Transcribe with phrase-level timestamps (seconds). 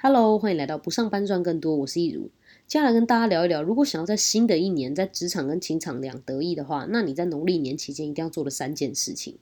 [0.00, 2.30] Hello，欢迎来到不上班赚更多，我是易如。
[2.68, 9.38] 接下来跟大家聊一聊，如果想要在新的一年在职场跟情场两得意的话，那你在农历年期间一定要做的三件事情。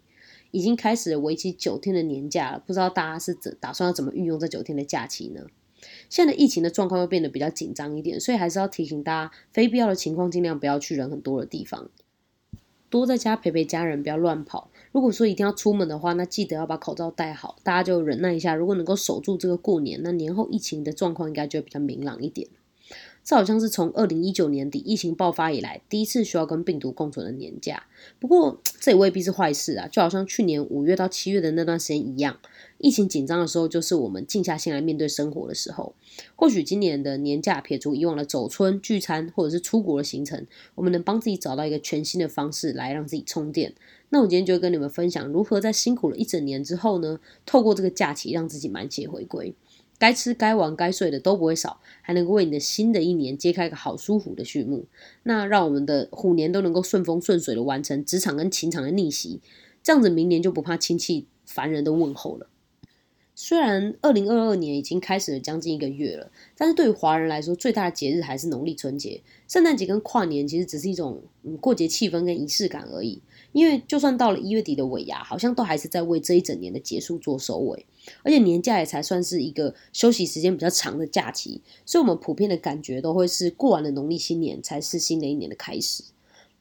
[0.52, 5.42] 已经开始了为期九天的年假了，不知道大家是怎打算要怎么运用这九天的假期呢？
[6.08, 11.90] 现在疫情的状况又变得比较紧张一点，所以还是要提醒大家，非必要的情况尽量不要去人很多的地方。
[12.88, 14.70] 多在家陪陪家人，不要乱跑。
[14.96, 17.56] 如果说一定要出门的话，那记得要把口罩戴好。
[17.62, 22.48] 大家就忍耐一下，如果能够守住这个过年，那年后疫情的状况应该就会比较明朗一点。
[23.22, 27.82] 这好像是从二零一九年底疫情爆发以来第一次需要跟病毒共存的年假。
[28.18, 32.38] 不过这也未必是坏事啊，就好像去年五月到七月的那段时间一样，
[32.78, 35.94] 疫情紧张的时候，就是我们静下心来面对生活的时候。
[36.34, 43.74] 或许今年的年假撇除以往的走村聚餐或者是出国的行程，我们能帮自己找到一个全新的方式来让自己充电。
[44.10, 49.54] 那我今天就跟你们分享如何在辛苦了一整年之后呢，透过这个假期让自己满血回归。
[49.98, 54.84] 该吃、该玩、该睡的都不会少，还能够为你的新的一年揭开一个好舒服的序幕。
[55.22, 59.40] 那让我们的虎年都能够顺风顺水的完成职场跟情场的逆袭，
[59.82, 62.46] 这样子明年就不怕亲戚烦人的问候了。
[63.38, 69.20] 虽然二零二二年已经开始了将近一个月了，但是对于华人来说，最大的节日还是农历春节。
[69.46, 73.20] 圣诞节跟跨年其实只是一种嗯过节气氛跟仪式感而已。
[73.52, 77.84] 因为就算到了一月底的尾牙，好像都还是在为这一整年的结束做收尾。
[78.22, 86.02] 而且年假也才算是一个休息时间比较长的假期，所以我们普遍的感觉都会是过完了农历新年才是新的一年的开始。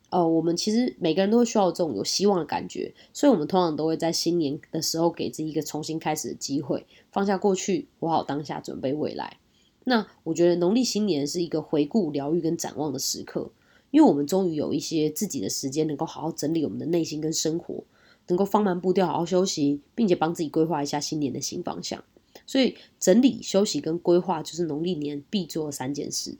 [0.09, 9.37] 呃，我们其实每个人都会需要这种有希望的感觉，所以我们通常都会在新年的时候给自己一个重新开始的机会，放下过去，活好当下，准备未来。
[9.83, 13.51] 那我觉得农历新年是一个回顾、疗愈跟展望的时刻，
[13.91, 17.83] 因为我们终于有一些自己的时间，能够好好整理我们的内心跟生活。
[18.27, 22.03] 能够放慢步调，好好休息，并且帮自己规划一下新年的新方向。
[22.47, 26.35] 所以，整理、休息跟规划就是农历年必做的三件事。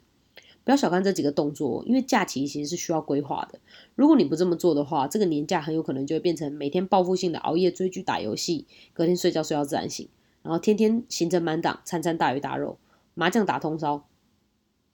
[0.66, 3.60] 不要小看这几个动作，因为假期其实是需要规划的。
[3.94, 10.08] 如果你不这么做的话，这个年假很有可能就会变成每天报复性的熬夜追剧、打游戏，隔天睡觉睡到自然醒，
[10.42, 12.78] 然后天天行程满档，餐餐大鱼大肉，
[13.14, 14.04] 麻将打通宵，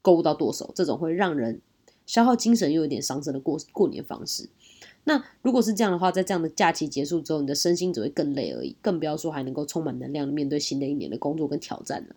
[0.02, 1.62] 购物到剁手，这种会让人
[2.04, 4.50] 消耗精神又有点伤身的过过年方式。
[5.04, 12.14] 那如果是这样的话，在这样的假期结束之后，你的身心只会更累而已，更不要说还能够充满能量的面对新的一年的工作跟挑战了。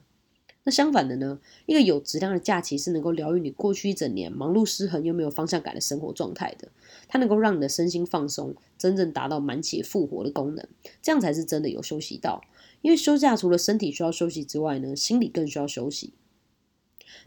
[0.65, 6.67] 那相反的呢，一个有质量的假期是能够疗愈你过去一整年忙碌失衡又没有方向感的生活状态的，
[7.07, 10.67] 它能够让你的身心放松，真正达到满血复活的功能，
[11.03, 12.41] 这样才是真的有休息到。
[12.81, 16.13] 因为休假除了身体需要休息之外呢，心理更需要休息。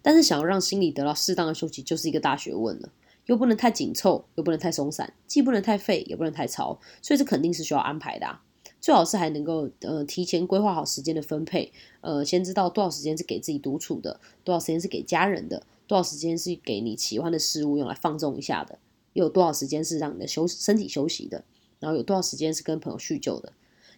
[0.02, 2.92] 但是想要让心理得到适当的休息，就是一个大学问了。
[3.26, 8.40] 又不能太紧凑，又不能太松散，既不能太废，也不能太潮，所以这肯定是需要安排的。
[8.80, 18.78] 最好是还能够呃提前规划好时间的分配，呃，先知道多少时间是给自己独处的，多少时间是给家人的，多少时间是给你喜欢的事物用来放纵一下的，
[19.14, 21.44] 又有多少时间是让你的休身体休息的，
[21.80, 23.52] 然后有多少时间是跟朋友叙旧的。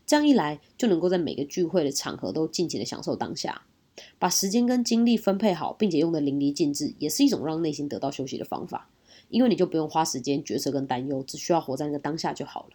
[0.07, 3.63] 这样一来，就能够在每个聚会的场合都尽情的享受当下，
[4.19, 8.89] 把时间跟精力分配好，并且用的淋漓尽致，也是一种让内心得到休息的方法。
[9.29, 12.71] 因为你就不用花时间决策跟担忧，只需要活在那个当下就好了。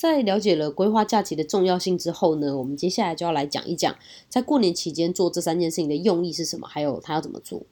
[0.00, 3.94] 在了解了规划假期的重要性之后呢，我们接下来就要来讲一讲，
[4.30, 7.64] 在过年期间做这三件事情的用意是什么，还有它要怎么做。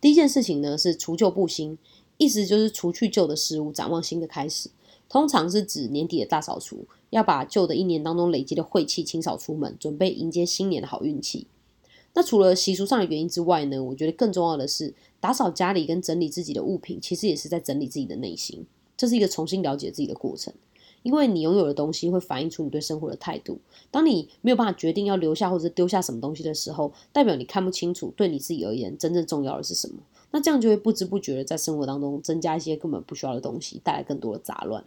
[0.00, 1.76] 第一件事情呢是除旧布新，
[2.16, 4.70] 意思就是除去旧的事物，展望新的开始。
[5.10, 11.46] 通常是指年底的大扫除，要把旧的一年当中累积的晦气清扫出门，准备迎接新年的好运气。
[12.14, 14.94] 那除了习俗上的原因之外呢，我觉得更重要的是。
[15.20, 18.64] 打扫家里跟整理自己的物品，其实也是在整理自己的内心，
[18.96, 20.54] 这是一个重新了解自己的过程。
[21.04, 23.60] 因为你拥有的东西会反映出你对生活的态度。
[23.92, 29.98] 当你没有办法决定要留下或者丢下什么东西的时候，代表你看不清楚对你自己而言真正重要的是什么。
[30.32, 34.84] 那这样就会不知不觉的在生活当中增加一些根本不需要的东西，带来更多的杂乱。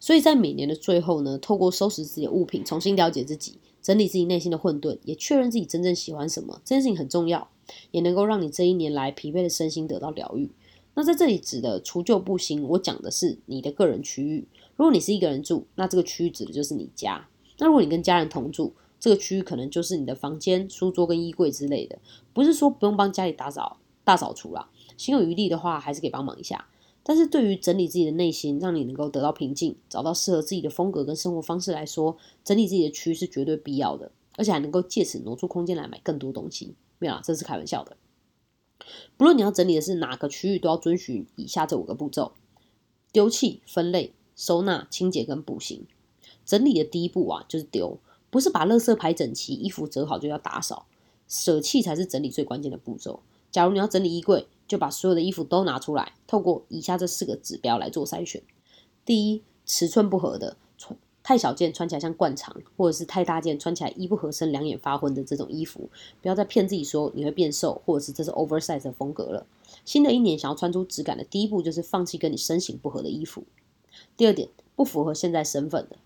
[0.00, 7.48] 所以在每年的最后呢，透过收拾自己的物品，重新了解自己，整理自己内心的混沌，也确认自己真正喜欢什么，这件事情很重要。
[7.90, 10.50] 也能够让你这一年来疲惫的身心得到疗愈。
[10.94, 14.48] 那在这里指的除旧布新，我讲的是你的个人区域。
[14.78, 17.28] 如果你是一个人住，那这个区域指的就是你家。
[17.58, 21.98] 那如果你跟家人同住，这个区域可能就是你的房间、书桌跟衣柜之类的。
[22.32, 26.68] 不是说不用帮家里打扫大扫除啦，心有余力的话，还是可以帮忙一下。
[27.02, 36.76] 但是对于整理自己的内心，让你能够得到平静，找到适合自己的风格跟生活方式来说，整理自己的区是绝对必要的，而且还能够借此挪出空间来买更多东西。
[37.00, 37.96] 没有啦，这是开玩笑的。
[39.16, 42.32] 不论你要整理的是哪个区域，都要遵循以下这五个步骤：
[43.10, 45.84] 丢弃、分类、收纳、清洁跟补行。
[46.46, 47.98] 整理的第一步啊，就是丢，
[48.30, 50.86] 不是把垃圾排整齐、衣服折好就要打扫。
[51.26, 53.20] 舍弃才是整理最关键的步骤。
[53.50, 58.40] 假如你要整理衣柜，就把所有的衣服都拿出来，透过以下这四个指标来做筛选。
[59.04, 65.90] 第一，尺寸不合的，穿太小件穿起来像灌肠，或者是太大件穿起来衣不合身、两眼发昏的这种衣服，
[66.22, 69.46] 不要再骗自己说你会变瘦，或者是这是 oversize 的风格了。
[69.84, 73.44] 新的一年想要穿出质感的第一步，就是放弃跟你身形不合的衣服。
[74.16, 75.96] 第二点，不符合现在身份的，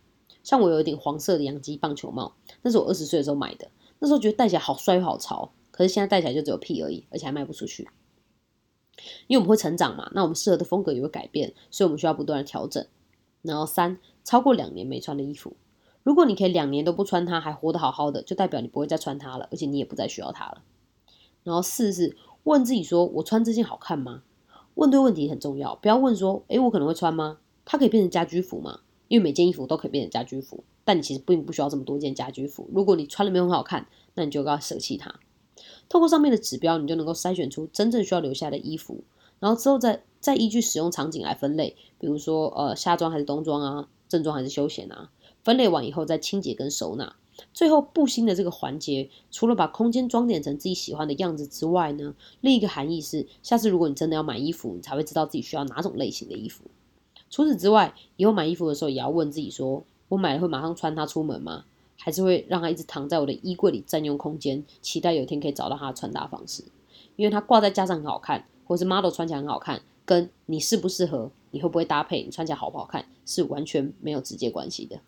[0.42, 3.68] 像我有一顶黄色的洋基棒球帽，那是我二十岁的时候买的，
[3.98, 7.88] 那时候觉得戴起来好帅又好潮，可是现在戴起来就只有屁而已，而且还卖不出去。
[9.26, 12.86] 因为我们会成长嘛，那我们适合的风格也会改变，所以我们需要不断的调整。
[13.40, 15.56] 然后三，超过两年没穿的衣服，
[16.02, 20.62] 如果你可以两年都不穿它，还活得好好的，就代表你不会再穿它了，而且你也不再需要它了。
[21.42, 24.22] 然后四是问自己说，我穿这件好看吗？
[24.74, 27.38] 问对问题很重要，不要问说，诶，我可能会穿吗？
[27.64, 28.80] 它可以变成家居服吗？
[29.08, 32.66] 因为每件衣服都可以变成家居服，但你其实并不需要这么多件家居服。
[32.72, 35.14] 如果你穿了没有很好看，那你就要舍弃它。
[35.88, 39.04] 透过上面的指标，你就能够筛选出真正需要留下的衣服，
[39.38, 45.10] 然后之后再再依据使用场景来分类，比如说呃夏装还是冬装啊，正装还是休闲啊。
[45.44, 47.14] 分类完以后再清洁跟收纳，
[47.52, 56.64] 最后布新的这个环节，除了把空间装点成自己喜欢的样子之外呢，另一个含义是，下次如果你真的要买衣服，你才会知道自己需要哪种类型的衣服。
[57.32, 61.64] 除此之外，以后买衣服的时候也要问自己说，我买了会马上穿它出门吗？
[61.98, 66.62] 还是会让它一直躺在我的衣柜里占用空间，期待有一天可以找到它的穿搭方式。
[67.16, 75.00] 因为它挂在架上很好看，或是 model 穿起来很好看，跟你适不适合，你会不会搭配，你穿起来好不好看，是完全没有直接关系的。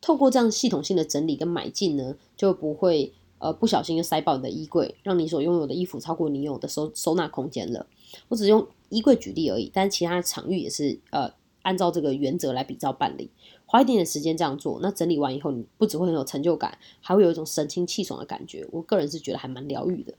[0.00, 3.12] 透过这样系统性的整理跟买进呢，就不会
[3.44, 7.86] 呃不小心就塞爆你的衣柜，让你所拥有的衣服超过你有的收收纳空间了。
[8.28, 11.30] 我只用衣柜举例而已，但其他的场域也是呃
[11.60, 13.30] 按照这个原则来比照办理。
[13.66, 18.66] 花一点点时间这样做，那整理完以后，你不只会很有成就感，还会有一种神清气爽的感觉。
[18.72, 20.14] 我个人是觉得还蛮疗愈的。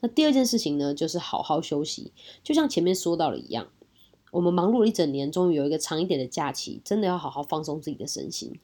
[0.00, 2.10] 那第二件事情呢，就是好好休息。
[2.42, 3.68] 就像前面说到了一样，
[4.32, 8.58] 我们忙碌了一整年，终于有一个长一点的假期，真的要好好放松自己的身心。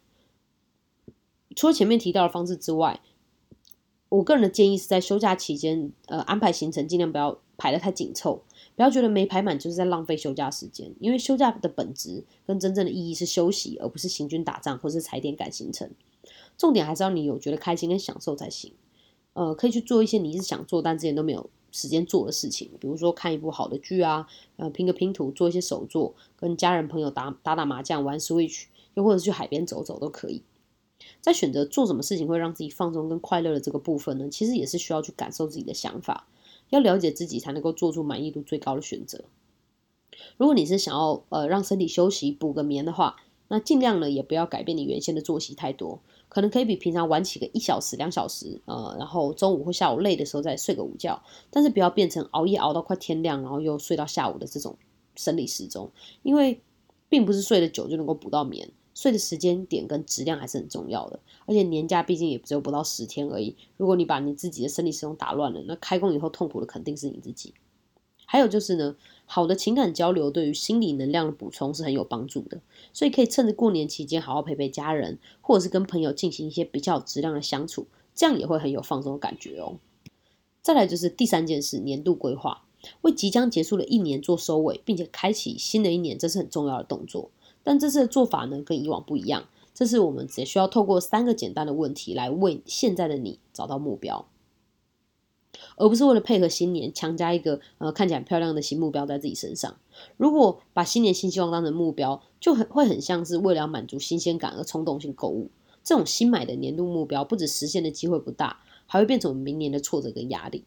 [1.55, 2.99] 除了前面提到的方式之外，
[4.13, 8.43] 我个人的建议是在休假期间，呃，安排行程尽量不要排得太紧凑。
[8.77, 15.91] 不要觉得没排满就是在浪费休假时间，因为休假的本质跟真正的意义是休息，而不是行军打仗或是踩点赶行程。
[16.59, 18.75] 重点还是要你有觉得开心跟享受才行。
[19.33, 24.27] 呃，可以去做一些你一直想做但之前都没有时间做的事情，比如说看一部好的剧啊，
[24.57, 30.43] 呃，拼个拼图，做一些手作，跟家人朋友打打打麻将，玩 Switch，又或者去海边走走都可以。
[31.21, 36.27] 在选择做什么事情会让自己放松跟快乐的这个部分呢，其实也是需要去感受自己的想法。
[36.71, 39.25] 要了解自己，才能够做出满意度最高的选择。
[40.39, 43.17] 如果你是想要呃让身体休息、补个眠的话，
[43.49, 46.01] 那尽量呢也不要改变你原先的作息太多，
[46.31, 54.79] 可能可以比平常晚起个一小时、两小时，呃，然后中午或下午累的时候再睡个午觉，但是不要变成熬夜熬到快天亮，然后又睡到下午的这种
[55.15, 55.91] 生理时钟，
[56.23, 56.63] 因为
[57.13, 58.71] 并不是睡得久就能够补到眠。
[58.95, 63.55] 睡的时间点跟质量还是很重要的，而且年假毕竟也只有不到十天而已。
[63.77, 67.53] 如果你把你自己的生理时钟打乱了，那开工以后痛苦的肯定是你自己。
[68.25, 72.63] 还有就是呢，好的情感交流对于心理能量的补充是很有帮助的，
[72.95, 79.77] 所以可以趁着过年期间好好陪陪家人，或者是跟朋友进行一些比较有质量的相处，这样也会很有放松的感觉哦。
[80.63, 82.65] 再来就是第三件事，年度规划，
[83.03, 87.31] 为即将结束的一年做收尾，并且开启新的一年，这是很重要的动作。
[87.63, 89.49] 但这次的做法呢，跟以往不一样。
[89.75, 94.27] 这是我们只需要透过三个简单的问题来为现在的你找到目标，
[95.77, 99.77] 而不是为了配合新年强加一个呃看起来漂亮的新目标在自己身上。
[100.19, 105.51] 如果把新年新希望当成目标，就很会很像是为了满足新鲜感而冲动性购物。
[105.83, 110.65] 这种新买的年度目标，不止实现的机会不大，还会变成明年的挫折跟压力。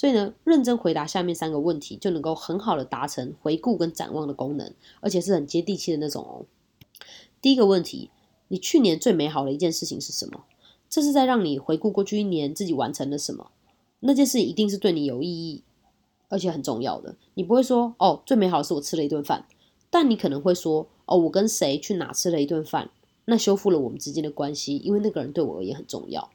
[0.00, 6.46] 所以呢，认真回答下面三个问题，就能够很好的达成回顾跟展望的功能，而且是很接地气的那种哦。
[7.42, 8.08] 第一个问题，
[8.48, 10.44] 你去年最美好的一件事情是什么？
[10.88, 13.50] 这是在让你回顾过去一年自己完成了什么。
[13.98, 15.62] 那件事一定是对你有意义，
[16.30, 17.16] 而且很重要的。
[17.34, 19.44] 你不会说哦，最美好的是我吃了一顿饭，
[19.90, 22.90] 但你可能会说哦，我跟谁去哪吃了一顿饭，
[23.26, 26.30] 那修复了我们之间的关系，因为那个人对我而言很重要。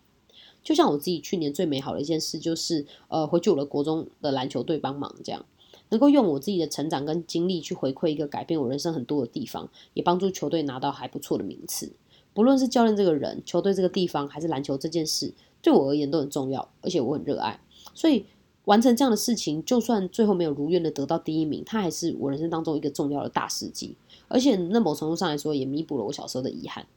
[0.65, 5.45] 就像我自己去年最美好的一件事，就是呃回去我的国中的篮球队帮忙，这样
[5.89, 11.93] 能够用我自己的成长跟经历去回馈一个改变我人生很多的地方，也帮助球队拿到还不错的名次。
[12.33, 15.31] 不论是教练这个人、球队这个地方，还是篮球这件事，
[15.61, 17.59] 对我而言都很重要，而且我很热爱。
[17.93, 18.25] 所以
[18.63, 23.95] 完成这样的事情，就算最后没有如愿的得到第一名，它还是我人生当中一个重要的大事迹。
[24.27, 26.87] 而且那某程度上来说，也弥补了我小时候的遗憾。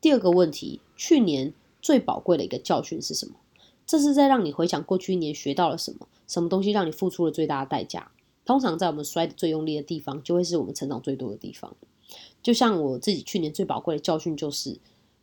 [0.00, 1.52] 第二个问题，去年。
[1.82, 3.34] 最宝贵的一个教训是什么？
[3.84, 8.12] 这是在让你回想过去一年学到了什么，什么东西让你付出了最大的代价。
[8.44, 11.76] 通常在我们摔的最用力的地方，就会是我们成长最多的地方。
[12.42, 14.78] 就像我自己去年最宝贵的教训，就是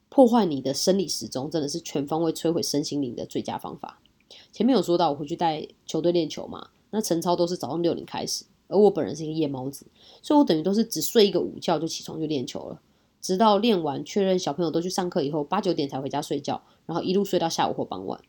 [0.09, 3.99] 破坏你的生理时钟，真的是全方位摧毁身心灵的最佳方法。
[4.51, 9.85] 前面有说到，我回去带球队练球嘛，那晨操都是早上六点开始，而我本人是一个夜猫子，
[10.21, 12.81] 所以我等于都是只睡一个午觉就起床就练球了，
[13.21, 18.21] 直到练完确认小朋友都去上课以后，八九点才回家睡觉，然后一路睡到下午或傍晚。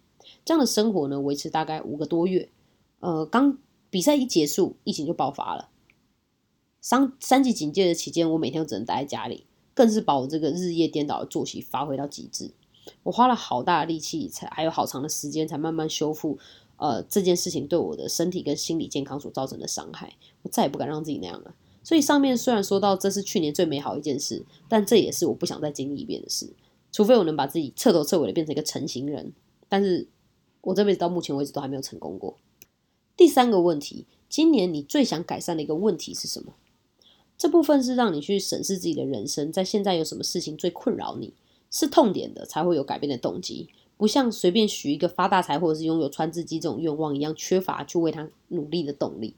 [0.44, 2.48] 这样的生活呢，维持大概五个多月。
[3.00, 5.68] 呃，刚比赛一结束，疫情就爆发了。
[6.80, 12.52] 三三级警戒的期间，我每天都只能待在家里，更是把我这个日夜颠倒的作息发挥到极致。
[13.02, 16.38] 我花了好大的力气，才还有好长的时间，才慢慢修复。
[16.76, 21.54] 呃，这件事情对我的身体跟心理健康所造成的伤害，我再也不敢让自己那样了。
[21.82, 26.50] 所以上面虽然说到这是去年最美好一件事，但这也是我不想再经历一遍的事。
[26.92, 29.32] 除非我能把自己彻头彻尾的变成一个成型人，
[29.68, 30.08] 但是
[30.60, 32.36] 我这辈子到目前为止都还没有成功过。
[33.16, 36.54] 第三个问题，今年你最想改善的一个问题是什么？
[37.38, 41.32] 这部分是让你去审视自己的人生，在现在有什么事情最困扰你，
[41.70, 49.34] 是痛点的才会有改变的动机，不像随便许一个发大财或者是拥有川字机这种愿望一样缺乏去为他努力的动力。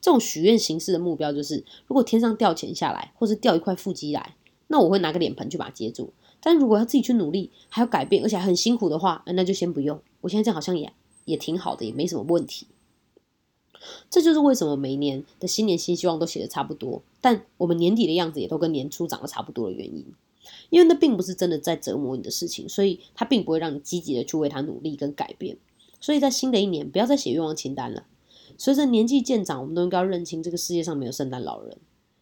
[0.00, 4.36] 这种许愿形式的目标就是，如果天上掉钱下来，或是掉一块腹肌来，
[4.68, 6.12] 那我会拿个脸盆去把它接住。
[6.40, 10.00] 但如果要自己去努力，还要改变，而且很辛苦的话，那就先不用。
[10.20, 10.92] 我现在这样好像也
[11.24, 12.68] 也挺好的，也没什么问题。
[14.10, 20.04] 这就是为什么每年的新年新希望都写的差不多，但我们年底的样子也都跟年初长得差不多的原因。
[20.70, 25.56] 因为那并不是真的在折磨你的事情，所以它并不会让你积极的去为它努力跟改变。
[26.00, 28.04] 所以在新的一年，不要再写愿望清单了。
[28.58, 31.78] 随着年纪渐长，我们都应该要认清这个世界上没有圣诞老人，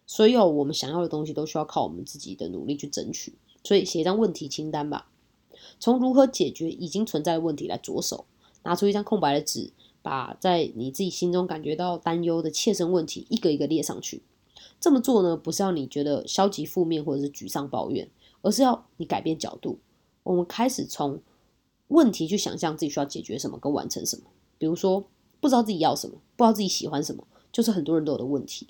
[0.06, 3.34] 所有我们想要的东西都需要靠我们自己的努力去争取。
[3.64, 5.08] 所以写一张问题清单吧，
[5.80, 8.26] 从如何解决已经存在的问题来着手，
[8.62, 9.72] 拿出一张空白的纸。
[10.02, 14.22] 把在你自己心中感觉到担忧的切身问题一个一个列上去。
[14.78, 18.08] 这么做呢，不是要你觉得消极负面或者是沮丧抱怨，
[18.40, 19.80] 而是要你改变角度。
[20.22, 21.20] 我们开始从
[21.88, 24.22] 问题去想象自己需要解决什么跟完成什么。
[24.58, 25.08] 比如说，
[25.46, 28.66] 不知道自己要什么，不知道自己喜欢什么，就是很多人都有的问题。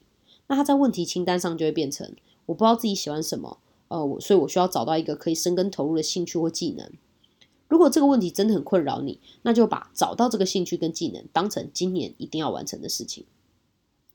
[0.46, 2.14] 那他在问题清单上就会变成：
[2.44, 3.56] 我不知道自己喜欢什么，
[3.88, 6.90] 呃，我所以我需要找到一个可以生根投入的兴趣或技能。
[7.66, 13.24] 如果这个问题真的很困扰你，那就把找到这个兴趣跟技能当成今年一定要完成的事情。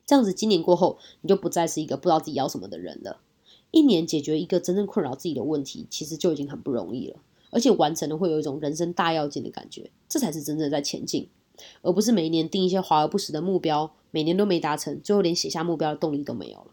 [0.06, 3.22] 这样子，今年过后，你就不再是一个不知道自己要什么的人了。
[3.72, 7.18] 一年解决一个真正困扰自己的问题，其实就已经很不容易了。
[7.50, 11.28] 而且完成了，会有一种人生大要件的感觉，这才是真正在前进，
[11.82, 16.68] 而不是每一年定一些华而不实的目标，每年都没达成，最后连写下目标的动力都没有了。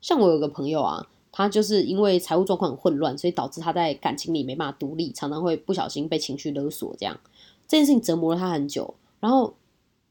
[0.00, 1.08] 像我有个朋友啊。
[1.30, 6.96] 他就是因为财务状况很混乱，所以导致他在感情里没办法独立，常常会不小心被情绪勒索。
[6.98, 7.20] 这样
[7.68, 9.54] 这件事情折磨了他很久，然后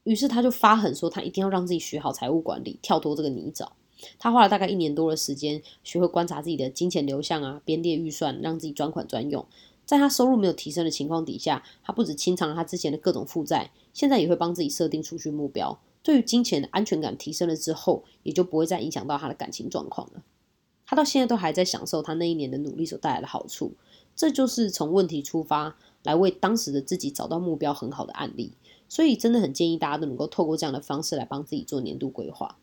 [0.04, 3.66] 于是他就发狠说，他一定要让自己学好财务管理，跳脱这个泥沼。
[4.18, 9.44] 他花了大概一年多的时间，学会观察自己的金钱流向啊，编列预算，让自己专款专用。
[9.88, 15.80] 在他收入没有提升的情况底下，他不止清偿了他之前的各种负债，现在也会帮自己设定储蓄目标。
[16.02, 20.22] 对于金钱的安全感提升了之后，也就不会再影响到他的感情状况了。
[20.84, 23.72] 他到现在都还在享受他那一年的努力所带来的好处，
[24.14, 28.52] 这就是从问题出发来为当时的自己找到目标很好的案例。
[28.90, 32.58] 所以真的很建议大家都能够透过这样的方式来帮自己做年度规划。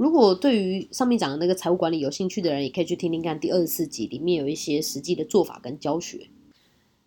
[0.00, 6.28] 如果对于上面讲的那个财务管理有兴趣的人，也可以去听听看第二十四集，里面有一些实际的做法跟教学。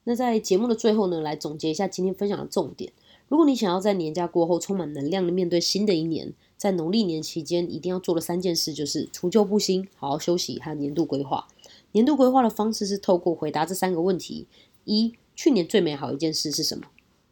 [0.04, 2.94] 那在节目的最后呢，来总结一下今天分享的重点。
[3.30, 11.48] 如果你想要在年假过后充满能量的面对新的一年，在农历年期间一定要做的三件事就是除旧布新、好好休息和年度规划。
[11.94, 14.46] 年度规划的方式是透过回答这三个问题：
[14.86, 16.84] 一、去年最美好一件事是什么？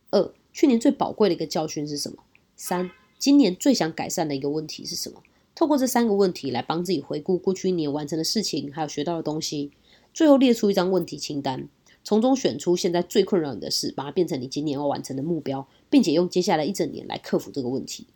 [0.10, 2.24] 二、去年最宝贵的一个教训是什么？
[2.56, 2.90] 三、
[3.20, 5.22] 今年最想改善的一个问题是什么？
[5.62, 9.70] 透过这三个问题来帮自己回顾过去一年完成的事情，还有学到的东西，
[10.12, 11.70] 最后列出一张问题清单。
[12.04, 18.08] 从中选出现在最困扰你的事，把它变成你今年要完成的目标，并且用接下来一整年来克服这个问题。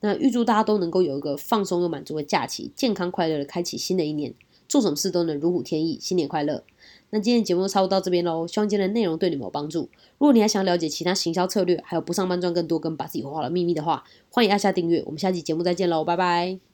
[0.00, 4.32] 那预祝大家都能够有一个放松又满足的假期，健康快乐的开启新的一年，
[4.66, 6.64] 做什么事都能如虎添翼，新年快乐！
[7.10, 9.90] 那今天节目就差不多到这边喽，希望今天的内容对你们有帮助。
[10.16, 15.02] 如果你还想了解其他行销策略，还有不上班赚更多跟把自己活好的秘密的话，欢迎按下订阅。
[15.04, 16.69] 我们下期节目再见喽，拜拜！